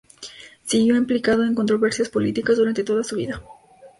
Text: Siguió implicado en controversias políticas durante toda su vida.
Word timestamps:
Siguió 0.63 0.95
implicado 0.95 1.43
en 1.45 1.53
controversias 1.53 2.09
políticas 2.09 2.57
durante 2.57 2.83
toda 2.83 3.03
su 3.03 3.17
vida. 3.17 3.39